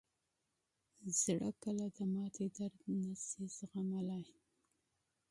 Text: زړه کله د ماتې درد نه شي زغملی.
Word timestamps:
زړه 1.21 1.49
کله 1.63 1.85
د 1.97 1.99
ماتې 2.13 2.45
درد 2.57 2.79
نه 3.01 3.13
شي 3.25 3.43
زغملی. 3.57 4.25